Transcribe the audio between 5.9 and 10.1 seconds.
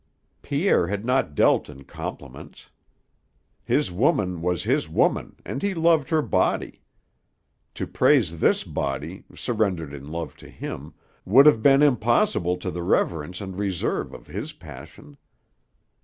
her body. To praise this body, surrendered in